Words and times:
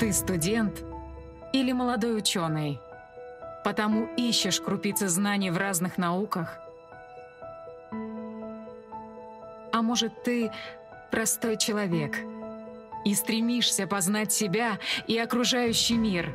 Ты 0.00 0.14
студент 0.14 0.82
или 1.52 1.72
молодой 1.72 2.16
ученый? 2.16 2.80
Потому 3.62 4.08
ищешь 4.16 4.58
крупицы 4.58 5.08
знаний 5.08 5.50
в 5.50 5.58
разных 5.58 5.98
науках? 5.98 6.58
А 9.72 9.82
может, 9.82 10.22
ты 10.22 10.50
простой 11.10 11.58
человек 11.58 12.16
и 13.04 13.14
стремишься 13.14 13.86
познать 13.86 14.32
себя 14.32 14.78
и 15.06 15.18
окружающий 15.18 15.98
мир? 15.98 16.34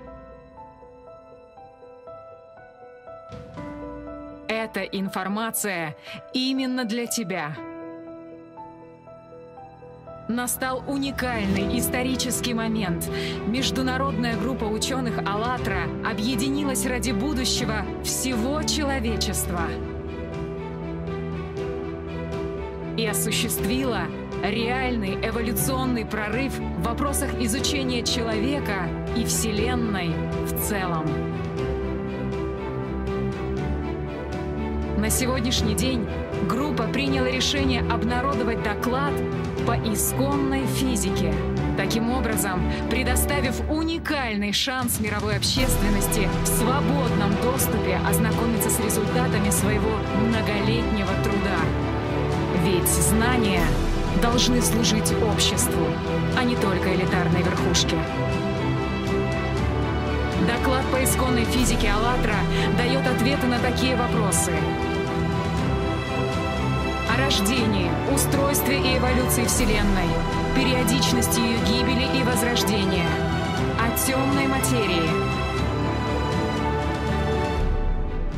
Эта 4.48 4.84
информация 4.84 5.98
именно 6.34 6.86
для 6.86 7.08
тебя— 7.08 7.56
Настал 10.28 10.84
уникальный 10.88 11.78
исторический 11.78 12.56
момент. 12.56 13.08
Международная 13.46 14.36
группа 14.36 14.64
ученых 14.64 15.20
«АЛЛАТРА» 15.20 15.84
объединилась 16.04 16.88
ради 16.88 17.12
будущего 17.12 17.86
всего 18.04 18.64
человечества. 18.64 19.62
И 22.98 23.06
осуществила 23.06 24.06
реальный 24.44 25.14
эволюционный 25.14 26.08
прорыв 26.08 26.58
в 26.58 26.82
вопросах 26.82 27.30
изучения 27.40 28.02
человека 28.02 28.90
и 29.16 29.26
Вселенной 29.26 30.10
в 30.46 30.60
целом. 30.68 31.06
На 34.98 35.12
сегодняшний 35.12 35.76
день 35.76 36.08
группа 36.50 36.85
решение 37.36 37.82
обнародовать 37.82 38.64
доклад 38.64 39.14
по 39.68 39.74
исконной 39.74 40.66
физике, 40.68 41.34
таким 41.76 42.10
образом 42.12 42.62
предоставив 42.90 43.60
уникальный 43.70 44.54
шанс 44.54 45.02
мировой 45.02 45.36
общественности 45.36 46.30
в 46.44 46.48
свободном 46.48 47.36
доступе 47.44 48.00
ознакомиться 48.08 48.70
с 48.70 48.80
результатами 48.80 49.50
своего 49.50 49.90
многолетнего 50.28 51.12
труда. 51.24 51.60
Ведь 52.64 52.88
знания 52.88 53.64
должны 54.22 54.62
служить 54.62 55.14
обществу, 55.30 55.88
а 56.38 56.44
не 56.46 56.56
только 56.56 56.96
элитарной 56.96 57.42
верхушке. 57.44 57.98
Доклад 60.48 60.86
по 60.90 61.04
исконной 61.04 61.44
физике 61.44 61.90
«АЛЛАТРА» 61.90 62.38
дает 62.78 63.06
ответы 63.06 63.48
на 63.48 63.60
такие 63.60 63.98
вопросы– 63.98 64.54
о 67.16 67.18
рождении, 67.18 67.90
устройстве 68.14 68.78
и 68.78 68.98
эволюции 68.98 69.46
Вселенной, 69.46 70.08
периодичности 70.56 71.40
ее 71.40 71.58
гибели 71.60 72.20
и 72.20 72.24
возрождения, 72.24 73.08
о 73.80 73.98
темной 73.98 74.48
материи, 74.48 75.10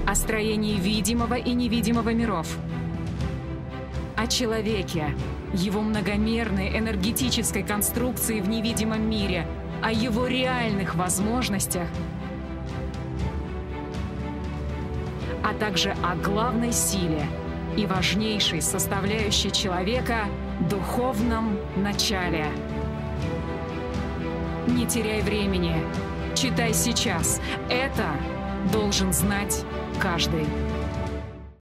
о 0.05 0.13
строении 0.13 0.77
видимого 0.77 1.35
и 1.35 1.53
невидимого 1.53 2.13
миров, 2.13 2.47
о 4.15 4.27
человеке, 4.27 5.15
его 5.53 5.81
многомерной 5.81 6.77
энергетической 6.77 7.63
конструкции 7.63 8.41
в 8.41 8.49
невидимом 8.49 9.09
мире, 9.09 9.47
о 9.81 9.91
его 9.91 10.27
реальных 10.27 10.95
возможностях, 10.95 11.87
а 15.43 15.53
также 15.55 15.95
о 16.03 16.15
главной 16.15 16.71
силе— 16.71 17.25
и 17.77 17.85
важнейшей 17.85 18.61
составляющей 18.61 19.51
человека— 19.51 20.25
духовном 20.69 21.57
начале. 21.77 22.47
Не 24.67 24.85
теряй 24.85 25.21
времени. 25.21 25.75
Читай 26.35 26.73
сейчас. 26.73 27.39
Это 27.69 28.09
должен 28.73 29.13
знать 29.13 29.63
каждый. 29.99 30.45